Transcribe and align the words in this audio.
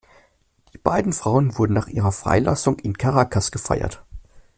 Die 0.73 0.79
beiden 0.79 1.13
Frauen 1.13 1.59
wurden 1.59 1.73
nach 1.73 1.85
ihrer 1.87 2.11
Freilassung 2.11 2.79
in 2.79 2.97
Caracas 2.97 3.51
gefeiert. 3.51 4.03